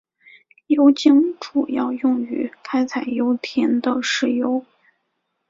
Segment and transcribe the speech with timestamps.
[0.65, 4.65] 油井主要用于开采油田的石油。